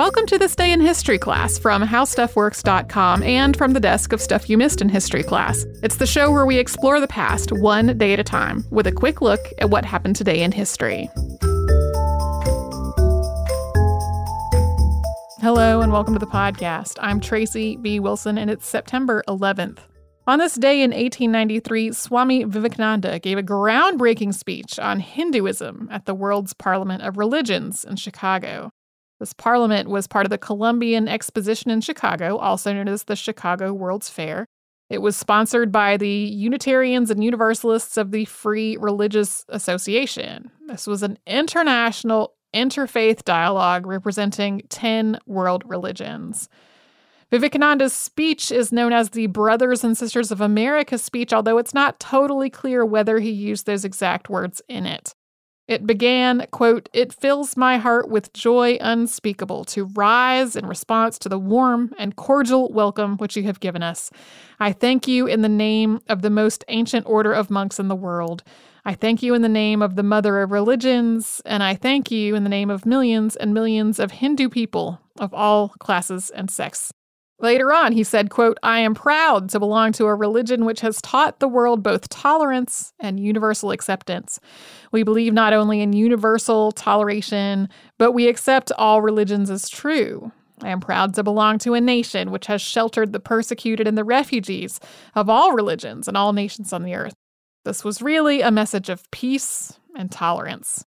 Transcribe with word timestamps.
Welcome 0.00 0.24
to 0.28 0.38
this 0.38 0.56
day 0.56 0.72
in 0.72 0.80
history 0.80 1.18
class 1.18 1.58
from 1.58 1.82
howstuffworks.com 1.82 3.22
and 3.22 3.54
from 3.54 3.74
the 3.74 3.80
desk 3.80 4.14
of 4.14 4.20
Stuff 4.22 4.48
You 4.48 4.56
Missed 4.56 4.80
in 4.80 4.88
History 4.88 5.22
class. 5.22 5.66
It's 5.82 5.96
the 5.96 6.06
show 6.06 6.32
where 6.32 6.46
we 6.46 6.56
explore 6.56 7.00
the 7.00 7.06
past 7.06 7.52
one 7.52 7.98
day 7.98 8.14
at 8.14 8.18
a 8.18 8.24
time 8.24 8.64
with 8.70 8.86
a 8.86 8.92
quick 8.92 9.20
look 9.20 9.40
at 9.58 9.68
what 9.68 9.84
happened 9.84 10.16
today 10.16 10.42
in 10.42 10.52
history. 10.52 11.10
Hello 15.42 15.82
and 15.82 15.92
welcome 15.92 16.14
to 16.14 16.18
the 16.18 16.26
podcast. 16.26 16.96
I'm 17.02 17.20
Tracy 17.20 17.76
B. 17.76 18.00
Wilson 18.00 18.38
and 18.38 18.50
it's 18.50 18.66
September 18.66 19.22
11th. 19.28 19.80
On 20.26 20.38
this 20.38 20.54
day 20.54 20.80
in 20.80 20.92
1893, 20.92 21.92
Swami 21.92 22.44
Vivekananda 22.44 23.18
gave 23.18 23.36
a 23.36 23.42
groundbreaking 23.42 24.32
speech 24.32 24.78
on 24.78 25.00
Hinduism 25.00 25.90
at 25.92 26.06
the 26.06 26.14
World's 26.14 26.54
Parliament 26.54 27.02
of 27.02 27.18
Religions 27.18 27.84
in 27.84 27.96
Chicago. 27.96 28.70
This 29.20 29.32
parliament 29.34 29.90
was 29.90 30.06
part 30.06 30.24
of 30.24 30.30
the 30.30 30.38
Columbian 30.38 31.06
Exposition 31.06 31.70
in 31.70 31.82
Chicago, 31.82 32.38
also 32.38 32.72
known 32.72 32.88
as 32.88 33.04
the 33.04 33.14
Chicago 33.14 33.72
World's 33.72 34.08
Fair. 34.08 34.46
It 34.88 35.02
was 35.02 35.16
sponsored 35.16 35.70
by 35.70 35.98
the 35.98 36.08
Unitarians 36.08 37.10
and 37.10 37.22
Universalists 37.22 37.98
of 37.98 38.10
the 38.10 38.24
Free 38.24 38.78
Religious 38.78 39.44
Association. 39.50 40.50
This 40.66 40.86
was 40.86 41.02
an 41.02 41.18
international 41.26 42.34
interfaith 42.54 43.22
dialogue 43.24 43.86
representing 43.86 44.62
10 44.70 45.18
world 45.26 45.64
religions. 45.66 46.48
Vivekananda's 47.30 47.92
speech 47.92 48.50
is 48.50 48.72
known 48.72 48.92
as 48.92 49.10
the 49.10 49.28
Brothers 49.28 49.84
and 49.84 49.96
Sisters 49.96 50.32
of 50.32 50.40
America 50.40 50.98
speech, 50.98 51.32
although 51.32 51.58
it's 51.58 51.74
not 51.74 52.00
totally 52.00 52.50
clear 52.50 52.84
whether 52.84 53.20
he 53.20 53.30
used 53.30 53.66
those 53.66 53.84
exact 53.84 54.28
words 54.28 54.60
in 54.68 54.86
it. 54.86 55.14
It 55.70 55.86
began, 55.86 56.48
quote, 56.50 56.88
It 56.92 57.12
fills 57.12 57.56
my 57.56 57.78
heart 57.78 58.08
with 58.08 58.32
joy 58.32 58.76
unspeakable 58.80 59.64
to 59.66 59.84
rise 59.84 60.56
in 60.56 60.66
response 60.66 61.16
to 61.20 61.28
the 61.28 61.38
warm 61.38 61.94
and 61.96 62.16
cordial 62.16 62.72
welcome 62.72 63.16
which 63.18 63.36
you 63.36 63.44
have 63.44 63.60
given 63.60 63.80
us. 63.80 64.10
I 64.58 64.72
thank 64.72 65.06
you 65.06 65.28
in 65.28 65.42
the 65.42 65.48
name 65.48 66.00
of 66.08 66.22
the 66.22 66.28
most 66.28 66.64
ancient 66.66 67.06
order 67.06 67.32
of 67.32 67.50
monks 67.50 67.78
in 67.78 67.86
the 67.86 67.94
world. 67.94 68.42
I 68.84 68.94
thank 68.94 69.22
you 69.22 69.32
in 69.32 69.42
the 69.42 69.48
name 69.48 69.80
of 69.80 69.94
the 69.94 70.02
mother 70.02 70.40
of 70.40 70.50
religions, 70.50 71.40
and 71.44 71.62
I 71.62 71.76
thank 71.76 72.10
you 72.10 72.34
in 72.34 72.42
the 72.42 72.50
name 72.50 72.68
of 72.68 72.84
millions 72.84 73.36
and 73.36 73.54
millions 73.54 74.00
of 74.00 74.10
Hindu 74.10 74.48
people 74.48 75.00
of 75.20 75.32
all 75.32 75.68
classes 75.78 76.30
and 76.30 76.50
sects. 76.50 76.92
Later 77.40 77.72
on, 77.72 77.92
he 77.92 78.04
said, 78.04 78.28
quote, 78.28 78.58
I 78.62 78.80
am 78.80 78.94
proud 78.94 79.48
to 79.50 79.58
belong 79.58 79.92
to 79.92 80.04
a 80.04 80.14
religion 80.14 80.66
which 80.66 80.82
has 80.82 81.00
taught 81.00 81.40
the 81.40 81.48
world 81.48 81.82
both 81.82 82.10
tolerance 82.10 82.92
and 83.00 83.18
universal 83.18 83.70
acceptance. 83.70 84.38
We 84.92 85.02
believe 85.02 85.32
not 85.32 85.54
only 85.54 85.80
in 85.80 85.94
universal 85.94 86.70
toleration, 86.70 87.68
but 87.96 88.12
we 88.12 88.28
accept 88.28 88.72
all 88.76 89.00
religions 89.00 89.50
as 89.50 89.70
true. 89.70 90.32
I 90.62 90.68
am 90.68 90.80
proud 90.80 91.14
to 91.14 91.22
belong 91.22 91.58
to 91.60 91.72
a 91.72 91.80
nation 91.80 92.30
which 92.30 92.46
has 92.46 92.60
sheltered 92.60 93.12
the 93.12 93.20
persecuted 93.20 93.88
and 93.88 93.96
the 93.96 94.04
refugees 94.04 94.78
of 95.14 95.30
all 95.30 95.52
religions 95.52 96.06
and 96.06 96.18
all 96.18 96.34
nations 96.34 96.74
on 96.74 96.82
the 96.82 96.94
earth. 96.94 97.14
This 97.64 97.84
was 97.84 98.02
really 98.02 98.42
a 98.42 98.50
message 98.50 98.90
of 98.90 99.10
peace 99.10 99.78
and 99.96 100.10
tolerance. 100.10 100.84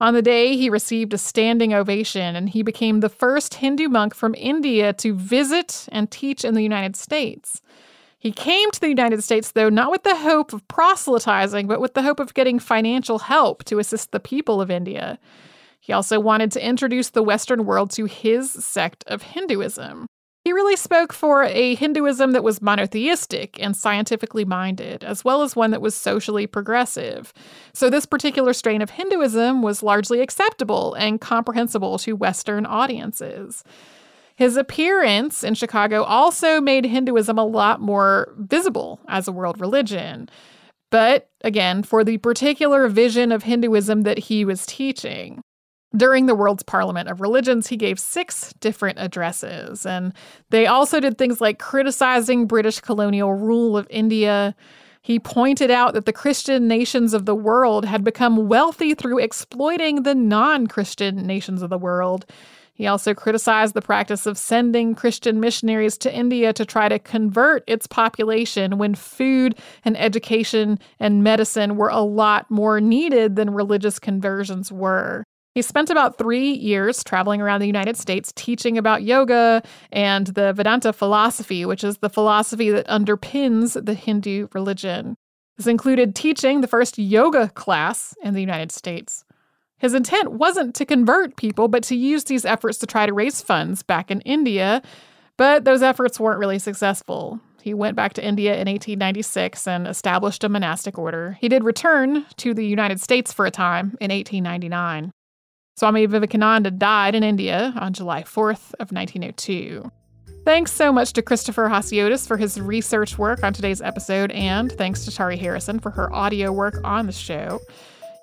On 0.00 0.14
the 0.14 0.22
day, 0.22 0.56
he 0.56 0.70
received 0.70 1.12
a 1.12 1.18
standing 1.18 1.74
ovation 1.74 2.34
and 2.34 2.48
he 2.48 2.62
became 2.62 3.00
the 3.00 3.10
first 3.10 3.54
Hindu 3.54 3.88
monk 3.88 4.14
from 4.14 4.34
India 4.34 4.94
to 4.94 5.14
visit 5.14 5.86
and 5.92 6.10
teach 6.10 6.42
in 6.42 6.54
the 6.54 6.62
United 6.62 6.96
States. 6.96 7.60
He 8.18 8.32
came 8.32 8.70
to 8.70 8.80
the 8.80 8.88
United 8.88 9.22
States, 9.22 9.52
though, 9.52 9.68
not 9.68 9.90
with 9.90 10.02
the 10.02 10.16
hope 10.16 10.52
of 10.52 10.66
proselytizing, 10.68 11.66
but 11.66 11.80
with 11.80 11.94
the 11.94 12.02
hope 12.02 12.20
of 12.20 12.34
getting 12.34 12.58
financial 12.58 13.18
help 13.18 13.64
to 13.64 13.78
assist 13.78 14.12
the 14.12 14.20
people 14.20 14.60
of 14.60 14.70
India. 14.70 15.18
He 15.80 15.92
also 15.92 16.20
wanted 16.20 16.52
to 16.52 16.66
introduce 16.66 17.10
the 17.10 17.22
Western 17.22 17.64
world 17.64 17.90
to 17.92 18.04
his 18.04 18.50
sect 18.50 19.04
of 19.06 19.22
Hinduism. 19.22 20.06
He 20.42 20.54
really 20.54 20.76
spoke 20.76 21.12
for 21.12 21.42
a 21.42 21.74
Hinduism 21.74 22.32
that 22.32 22.42
was 22.42 22.62
monotheistic 22.62 23.60
and 23.62 23.76
scientifically 23.76 24.46
minded, 24.46 25.04
as 25.04 25.22
well 25.22 25.42
as 25.42 25.54
one 25.54 25.70
that 25.72 25.82
was 25.82 25.94
socially 25.94 26.46
progressive. 26.46 27.34
So, 27.74 27.90
this 27.90 28.06
particular 28.06 28.54
strain 28.54 28.80
of 28.80 28.90
Hinduism 28.90 29.60
was 29.60 29.82
largely 29.82 30.20
acceptable 30.20 30.94
and 30.94 31.20
comprehensible 31.20 31.98
to 31.98 32.16
Western 32.16 32.64
audiences. 32.64 33.62
His 34.34 34.56
appearance 34.56 35.44
in 35.44 35.52
Chicago 35.54 36.04
also 36.04 36.62
made 36.62 36.86
Hinduism 36.86 37.36
a 37.36 37.44
lot 37.44 37.82
more 37.82 38.32
visible 38.38 38.98
as 39.08 39.28
a 39.28 39.32
world 39.32 39.60
religion. 39.60 40.30
But 40.90 41.28
again, 41.44 41.82
for 41.82 42.02
the 42.02 42.16
particular 42.16 42.88
vision 42.88 43.30
of 43.30 43.42
Hinduism 43.42 44.02
that 44.02 44.18
he 44.18 44.46
was 44.46 44.64
teaching. 44.64 45.42
During 45.96 46.26
the 46.26 46.36
World's 46.36 46.62
Parliament 46.62 47.08
of 47.08 47.20
Religions, 47.20 47.66
he 47.66 47.76
gave 47.76 47.98
six 47.98 48.54
different 48.60 48.98
addresses, 49.00 49.84
and 49.84 50.12
they 50.50 50.66
also 50.66 51.00
did 51.00 51.18
things 51.18 51.40
like 51.40 51.58
criticizing 51.58 52.46
British 52.46 52.78
colonial 52.78 53.34
rule 53.34 53.76
of 53.76 53.88
India. 53.90 54.54
He 55.02 55.18
pointed 55.18 55.68
out 55.68 55.94
that 55.94 56.06
the 56.06 56.12
Christian 56.12 56.68
nations 56.68 57.12
of 57.12 57.26
the 57.26 57.34
world 57.34 57.86
had 57.86 58.04
become 58.04 58.48
wealthy 58.48 58.94
through 58.94 59.18
exploiting 59.18 60.04
the 60.04 60.14
non 60.14 60.68
Christian 60.68 61.26
nations 61.26 61.60
of 61.60 61.70
the 61.70 61.78
world. 61.78 62.24
He 62.72 62.86
also 62.86 63.12
criticized 63.12 63.74
the 63.74 63.82
practice 63.82 64.24
of 64.26 64.38
sending 64.38 64.94
Christian 64.94 65.40
missionaries 65.40 65.98
to 65.98 66.14
India 66.14 66.52
to 66.52 66.64
try 66.64 66.88
to 66.88 66.98
convert 66.98 67.64
its 67.66 67.86
population 67.86 68.78
when 68.78 68.94
food 68.94 69.58
and 69.84 69.98
education 69.98 70.78
and 70.98 71.24
medicine 71.24 71.76
were 71.76 71.90
a 71.90 72.00
lot 72.00 72.50
more 72.50 72.80
needed 72.80 73.36
than 73.36 73.50
religious 73.52 73.98
conversions 73.98 74.70
were. 74.72 75.24
He 75.54 75.62
spent 75.62 75.90
about 75.90 76.16
three 76.16 76.52
years 76.52 77.02
traveling 77.02 77.40
around 77.40 77.60
the 77.60 77.66
United 77.66 77.96
States 77.96 78.32
teaching 78.36 78.78
about 78.78 79.02
yoga 79.02 79.62
and 79.90 80.28
the 80.28 80.52
Vedanta 80.52 80.92
philosophy, 80.92 81.66
which 81.66 81.82
is 81.82 81.98
the 81.98 82.08
philosophy 82.08 82.70
that 82.70 82.86
underpins 82.86 83.84
the 83.84 83.94
Hindu 83.94 84.46
religion. 84.54 85.16
This 85.56 85.66
included 85.66 86.14
teaching 86.14 86.60
the 86.60 86.68
first 86.68 86.98
yoga 86.98 87.48
class 87.48 88.14
in 88.22 88.34
the 88.34 88.40
United 88.40 88.70
States. 88.70 89.24
His 89.78 89.92
intent 89.92 90.32
wasn't 90.32 90.74
to 90.76 90.86
convert 90.86 91.36
people, 91.36 91.66
but 91.66 91.82
to 91.84 91.96
use 91.96 92.24
these 92.24 92.44
efforts 92.44 92.78
to 92.78 92.86
try 92.86 93.06
to 93.06 93.12
raise 93.12 93.42
funds 93.42 93.82
back 93.82 94.10
in 94.10 94.20
India. 94.20 94.82
But 95.36 95.64
those 95.64 95.82
efforts 95.82 96.20
weren't 96.20 96.38
really 96.38 96.58
successful. 96.58 97.40
He 97.60 97.74
went 97.74 97.96
back 97.96 98.12
to 98.14 98.24
India 98.24 98.52
in 98.52 98.68
1896 98.68 99.66
and 99.66 99.88
established 99.88 100.44
a 100.44 100.48
monastic 100.48 100.96
order. 100.96 101.36
He 101.40 101.48
did 101.48 101.64
return 101.64 102.24
to 102.36 102.54
the 102.54 102.64
United 102.64 103.00
States 103.00 103.32
for 103.32 103.46
a 103.46 103.50
time 103.50 103.96
in 104.00 104.10
1899. 104.10 105.12
Swami 105.76 106.06
Vivekananda 106.06 106.70
died 106.70 107.14
in 107.14 107.22
India 107.22 107.72
on 107.76 107.92
July 107.92 108.22
4th 108.22 108.74
of 108.78 108.92
1902. 108.92 109.90
Thanks 110.44 110.72
so 110.72 110.92
much 110.92 111.12
to 111.14 111.22
Christopher 111.22 111.68
Hasiotis 111.68 112.26
for 112.26 112.36
his 112.36 112.60
research 112.60 113.18
work 113.18 113.42
on 113.42 113.52
today's 113.52 113.80
episode, 113.82 114.30
and 114.32 114.72
thanks 114.72 115.04
to 115.04 115.10
Tari 115.10 115.36
Harrison 115.36 115.78
for 115.78 115.90
her 115.90 116.12
audio 116.12 116.50
work 116.50 116.80
on 116.82 117.06
the 117.06 117.12
show. 117.12 117.60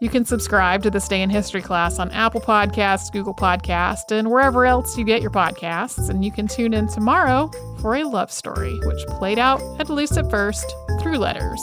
You 0.00 0.10
can 0.10 0.26
subscribe 0.26 0.82
to 0.82 0.90
This 0.90 1.08
Day 1.08 1.22
in 1.22 1.30
History 1.30 1.62
class 1.62 1.98
on 1.98 2.10
Apple 2.10 2.40
Podcasts, 2.40 3.10
Google 3.10 3.34
Podcasts, 3.34 4.10
and 4.10 4.30
wherever 4.30 4.66
else 4.66 4.98
you 4.98 5.04
get 5.04 5.22
your 5.22 5.30
podcasts. 5.30 6.10
And 6.10 6.22
you 6.22 6.30
can 6.30 6.46
tune 6.46 6.74
in 6.74 6.86
tomorrow 6.88 7.50
for 7.80 7.94
a 7.96 8.04
love 8.04 8.30
story, 8.30 8.78
which 8.84 9.06
played 9.06 9.38
out, 9.38 9.62
at 9.80 9.88
least 9.88 10.18
at 10.18 10.30
first, 10.30 10.70
through 11.00 11.16
letters. 11.16 11.62